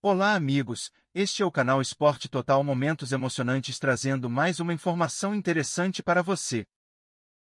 Olá 0.00 0.36
amigos, 0.36 0.92
este 1.12 1.42
é 1.42 1.44
o 1.44 1.50
canal 1.50 1.82
Esporte 1.82 2.28
Total 2.28 2.62
Momentos 2.62 3.10
Emocionantes 3.10 3.80
trazendo 3.80 4.30
mais 4.30 4.60
uma 4.60 4.72
informação 4.72 5.34
interessante 5.34 6.04
para 6.04 6.22
você. 6.22 6.64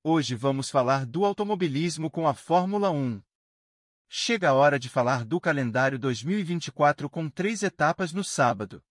Hoje 0.03 0.35
vamos 0.35 0.69
falar 0.69 1.05
do 1.05 1.23
automobilismo 1.23 2.11
com 2.11 2.27
a 2.27 2.33
Fórmula 2.33 2.91
1. 2.91 3.23
Chega 4.09 4.49
a 4.49 4.53
hora 4.53 4.77
de 4.77 4.89
falar 4.89 5.23
do 5.23 5.39
calendário 5.39 5.97
2024 5.97 7.09
com 7.09 7.29
três 7.29 7.63
etapas 7.63 8.11
no 8.11 8.21
sábado. 8.21 8.83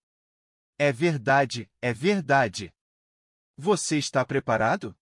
É 0.75 0.91
verdade, 0.91 1.69
é 1.79 1.93
verdade. 1.93 2.73
Você 3.55 3.99
está 3.99 4.25
preparado? 4.25 4.97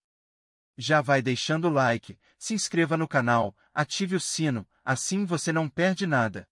Já 0.78 1.00
vai 1.00 1.22
deixando 1.22 1.70
o 1.70 1.72
like, 1.72 2.20
se 2.38 2.54
inscreva 2.54 2.98
no 2.98 3.08
canal, 3.08 3.56
ative 3.74 4.18
o 4.18 4.20
sino, 4.20 4.68
assim 4.84 5.24
você 5.24 5.54
não 5.54 5.70
perde 5.70 6.06
nada. 6.06 6.46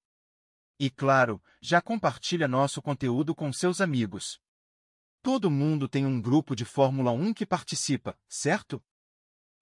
E 0.79 0.91
claro, 0.91 1.41
já 1.59 1.81
compartilha 1.81 2.47
nosso 2.47 2.79
conteúdo 2.81 3.33
com 3.33 3.51
seus 3.51 3.81
amigos. 3.81 4.39
Todo 5.23 5.49
mundo 5.49 5.89
tem 5.89 6.05
um 6.05 6.21
grupo 6.21 6.55
de 6.55 6.63
Fórmula 6.63 7.11
1 7.11 7.33
que 7.33 7.45
participa, 7.45 8.17
certo? 8.27 8.83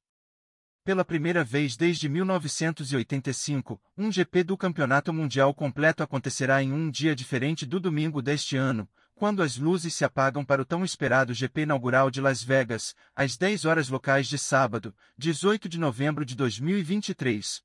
Pela 0.83 1.05
primeira 1.05 1.43
vez 1.43 1.77
desde 1.77 2.09
1985, 2.09 3.81
um 3.97 4.11
GP 4.11 4.43
do 4.43 4.57
Campeonato 4.57 5.13
Mundial 5.13 5.53
completo 5.53 6.03
acontecerá 6.03 6.61
em 6.61 6.73
um 6.73 6.91
dia 6.91 7.15
diferente 7.15 7.65
do 7.65 7.79
domingo 7.79 8.21
deste 8.21 8.57
ano, 8.57 8.87
quando 9.23 9.41
as 9.41 9.55
luzes 9.55 9.93
se 9.95 10.03
apagam 10.03 10.43
para 10.43 10.61
o 10.61 10.65
tão 10.65 10.83
esperado 10.83 11.33
GP 11.33 11.61
inaugural 11.61 12.11
de 12.11 12.19
Las 12.19 12.43
Vegas, 12.43 12.93
às 13.15 13.37
10 13.37 13.63
horas 13.63 13.87
locais 13.87 14.27
de 14.27 14.37
sábado, 14.37 14.93
18 15.17 15.69
de 15.69 15.79
novembro 15.79 16.25
de 16.25 16.35
2023. 16.35 17.63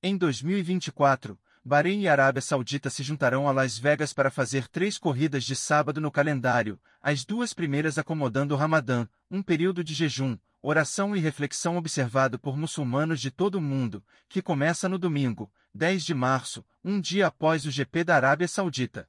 Em 0.00 0.16
2024, 0.16 1.36
Bahrein 1.64 2.02
e 2.02 2.08
Arábia 2.08 2.40
Saudita 2.40 2.90
se 2.90 3.02
juntarão 3.02 3.48
a 3.48 3.50
Las 3.50 3.76
Vegas 3.76 4.12
para 4.12 4.30
fazer 4.30 4.68
três 4.68 4.98
corridas 4.98 5.42
de 5.42 5.56
sábado 5.56 6.00
no 6.00 6.12
calendário, 6.12 6.80
as 7.02 7.24
duas 7.24 7.52
primeiras 7.52 7.98
acomodando 7.98 8.54
o 8.54 8.56
Ramadã, 8.56 9.08
um 9.28 9.42
período 9.42 9.82
de 9.82 9.94
jejum, 9.94 10.38
oração 10.62 11.16
e 11.16 11.18
reflexão 11.18 11.76
observado 11.76 12.38
por 12.38 12.56
muçulmanos 12.56 13.20
de 13.20 13.32
todo 13.32 13.56
o 13.56 13.60
mundo, 13.60 14.00
que 14.28 14.40
começa 14.40 14.88
no 14.88 14.96
domingo, 14.96 15.52
10 15.74 16.04
de 16.04 16.14
março, 16.14 16.64
um 16.84 17.00
dia 17.00 17.26
após 17.26 17.66
o 17.66 17.70
GP 17.72 18.04
da 18.04 18.14
Arábia 18.14 18.46
Saudita. 18.46 19.08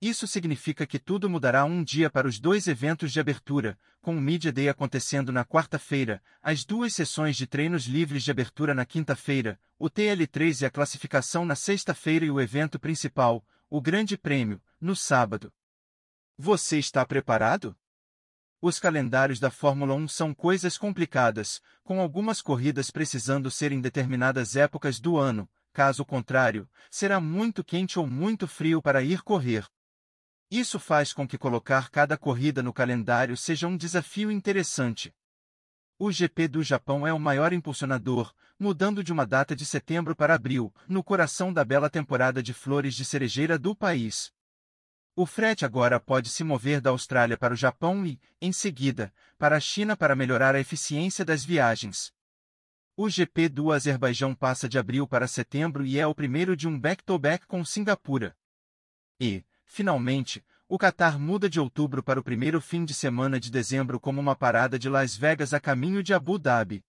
Isso 0.00 0.28
significa 0.28 0.86
que 0.86 0.96
tudo 0.96 1.28
mudará 1.28 1.64
um 1.64 1.82
dia 1.82 2.08
para 2.08 2.28
os 2.28 2.38
dois 2.38 2.68
eventos 2.68 3.12
de 3.12 3.18
abertura, 3.18 3.76
com 4.00 4.16
o 4.16 4.20
Media 4.20 4.52
Day 4.52 4.68
acontecendo 4.68 5.32
na 5.32 5.44
quarta-feira, 5.44 6.22
as 6.40 6.64
duas 6.64 6.94
sessões 6.94 7.36
de 7.36 7.48
treinos 7.48 7.86
livres 7.86 8.22
de 8.22 8.30
abertura 8.30 8.72
na 8.74 8.86
quinta-feira, 8.86 9.58
o 9.76 9.90
TL3 9.90 10.62
e 10.62 10.66
a 10.66 10.70
classificação 10.70 11.44
na 11.44 11.56
sexta-feira 11.56 12.24
e 12.24 12.30
o 12.30 12.40
evento 12.40 12.78
principal, 12.78 13.44
o 13.68 13.80
Grande 13.80 14.16
Prêmio, 14.16 14.62
no 14.80 14.94
sábado. 14.94 15.52
Você 16.36 16.78
está 16.78 17.04
preparado? 17.04 17.76
Os 18.62 18.78
calendários 18.78 19.40
da 19.40 19.50
Fórmula 19.50 19.94
1 19.94 20.06
são 20.06 20.32
coisas 20.32 20.78
complicadas, 20.78 21.60
com 21.82 22.00
algumas 22.00 22.40
corridas 22.40 22.88
precisando 22.88 23.50
ser 23.50 23.72
em 23.72 23.80
determinadas 23.80 24.54
épocas 24.54 25.00
do 25.00 25.16
ano, 25.16 25.50
caso 25.72 26.04
contrário, 26.04 26.68
será 26.88 27.20
muito 27.20 27.64
quente 27.64 27.98
ou 27.98 28.06
muito 28.06 28.46
frio 28.46 28.80
para 28.80 29.02
ir 29.02 29.22
correr. 29.22 29.66
Isso 30.50 30.78
faz 30.78 31.12
com 31.12 31.28
que 31.28 31.36
colocar 31.36 31.90
cada 31.90 32.16
corrida 32.16 32.62
no 32.62 32.72
calendário 32.72 33.36
seja 33.36 33.66
um 33.66 33.76
desafio 33.76 34.30
interessante. 34.30 35.14
O 35.98 36.10
GP 36.10 36.48
do 36.48 36.62
Japão 36.62 37.06
é 37.06 37.12
o 37.12 37.18
maior 37.18 37.52
impulsionador, 37.52 38.32
mudando 38.58 39.04
de 39.04 39.12
uma 39.12 39.26
data 39.26 39.54
de 39.54 39.66
setembro 39.66 40.16
para 40.16 40.34
abril, 40.34 40.72
no 40.88 41.02
coração 41.04 41.52
da 41.52 41.64
bela 41.64 41.90
temporada 41.90 42.42
de 42.42 42.54
flores 42.54 42.94
de 42.94 43.04
cerejeira 43.04 43.58
do 43.58 43.74
país. 43.74 44.32
O 45.14 45.26
frete 45.26 45.64
agora 45.64 45.98
pode 45.98 46.30
se 46.30 46.44
mover 46.44 46.80
da 46.80 46.90
Austrália 46.90 47.36
para 47.36 47.52
o 47.52 47.56
Japão 47.56 48.06
e, 48.06 48.20
em 48.40 48.52
seguida, 48.52 49.12
para 49.36 49.56
a 49.56 49.60
China 49.60 49.96
para 49.96 50.14
melhorar 50.14 50.54
a 50.54 50.60
eficiência 50.60 51.24
das 51.24 51.44
viagens. 51.44 52.12
O 52.96 53.10
GP 53.10 53.48
do 53.48 53.72
Azerbaijão 53.72 54.34
passa 54.34 54.68
de 54.68 54.78
abril 54.78 55.06
para 55.06 55.26
setembro 55.26 55.84
e 55.84 55.98
é 55.98 56.06
o 56.06 56.14
primeiro 56.14 56.56
de 56.56 56.66
um 56.66 56.78
back-to-back 56.78 57.44
-back 57.44 57.48
com 57.48 57.64
Singapura. 57.64 58.36
E, 59.20 59.44
Finalmente, 59.68 60.44
o 60.66 60.78
Qatar 60.78 61.20
muda 61.20 61.48
de 61.48 61.60
outubro 61.60 62.02
para 62.02 62.18
o 62.18 62.24
primeiro 62.24 62.60
fim 62.60 62.84
de 62.84 62.94
semana 62.94 63.38
de 63.38 63.50
dezembro 63.50 64.00
como 64.00 64.20
uma 64.20 64.34
parada 64.34 64.78
de 64.78 64.88
Las 64.88 65.14
Vegas 65.14 65.54
a 65.54 65.60
caminho 65.60 66.02
de 66.02 66.12
Abu 66.12 66.38
Dhabi. 66.38 66.82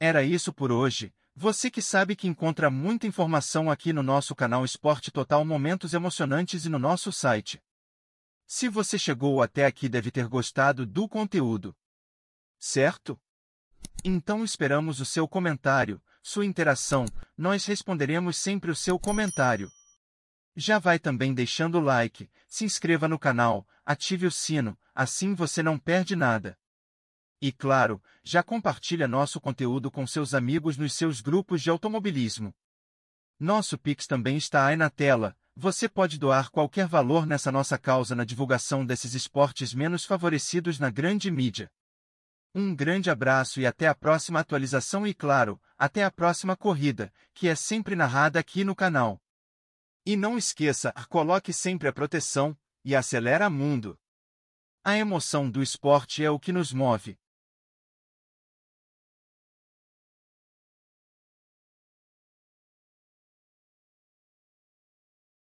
Era 0.00 0.22
isso 0.22 0.52
por 0.52 0.70
hoje. 0.72 1.12
Você 1.34 1.70
que 1.70 1.82
sabe 1.82 2.16
que 2.16 2.26
encontra 2.26 2.70
muita 2.70 3.06
informação 3.06 3.70
aqui 3.70 3.92
no 3.92 4.02
nosso 4.02 4.34
canal 4.34 4.64
Esporte 4.64 5.10
Total 5.10 5.44
Momentos 5.44 5.92
Emocionantes 5.92 6.64
e 6.64 6.68
no 6.68 6.78
nosso 6.78 7.12
site. 7.12 7.60
Se 8.46 8.68
você 8.68 8.98
chegou 8.98 9.42
até 9.42 9.66
aqui 9.66 9.88
deve 9.88 10.10
ter 10.10 10.26
gostado 10.26 10.86
do 10.86 11.08
conteúdo. 11.08 11.76
Certo? 12.58 13.20
Então 14.04 14.44
esperamos 14.44 15.00
o 15.00 15.04
seu 15.04 15.28
comentário, 15.28 16.00
sua 16.22 16.46
interação, 16.46 17.04
nós 17.36 17.66
responderemos 17.66 18.36
sempre 18.36 18.70
o 18.70 18.76
seu 18.76 18.98
comentário. 18.98 19.70
Já 20.60 20.80
vai 20.80 20.98
também 20.98 21.32
deixando 21.32 21.78
o 21.78 21.80
like, 21.80 22.28
se 22.48 22.64
inscreva 22.64 23.06
no 23.06 23.16
canal, 23.16 23.64
ative 23.86 24.26
o 24.26 24.30
sino, 24.30 24.76
assim 24.92 25.32
você 25.32 25.62
não 25.62 25.78
perde 25.78 26.16
nada. 26.16 26.58
E 27.40 27.52
claro, 27.52 28.02
já 28.24 28.42
compartilha 28.42 29.06
nosso 29.06 29.40
conteúdo 29.40 29.88
com 29.88 30.04
seus 30.04 30.34
amigos 30.34 30.76
nos 30.76 30.94
seus 30.94 31.20
grupos 31.20 31.62
de 31.62 31.70
automobilismo. 31.70 32.52
Nosso 33.38 33.78
Pix 33.78 34.08
também 34.08 34.36
está 34.36 34.66
aí 34.66 34.74
na 34.74 34.90
tela, 34.90 35.36
você 35.54 35.88
pode 35.88 36.18
doar 36.18 36.50
qualquer 36.50 36.88
valor 36.88 37.24
nessa 37.24 37.52
nossa 37.52 37.78
causa 37.78 38.16
na 38.16 38.24
divulgação 38.24 38.84
desses 38.84 39.14
esportes 39.14 39.72
menos 39.72 40.04
favorecidos 40.04 40.80
na 40.80 40.90
grande 40.90 41.30
mídia. 41.30 41.70
Um 42.52 42.74
grande 42.74 43.10
abraço 43.10 43.60
e 43.60 43.66
até 43.66 43.86
a 43.86 43.94
próxima 43.94 44.40
atualização 44.40 45.06
e 45.06 45.14
claro, 45.14 45.62
até 45.78 46.02
a 46.02 46.10
próxima 46.10 46.56
corrida, 46.56 47.12
que 47.32 47.46
é 47.46 47.54
sempre 47.54 47.94
narrada 47.94 48.40
aqui 48.40 48.64
no 48.64 48.74
canal. 48.74 49.22
E 50.08 50.16
não 50.16 50.38
esqueça, 50.38 50.90
coloque 51.10 51.52
sempre 51.52 51.86
a 51.86 51.92
proteção 51.92 52.56
e 52.82 52.96
acelera 52.96 53.50
mundo. 53.50 53.94
A 54.82 54.96
emoção 54.96 55.50
do 55.50 55.62
esporte 55.62 56.24
é 56.24 56.30
o 56.30 56.40
que 56.40 56.50
nos 56.50 56.72
move. 56.72 57.18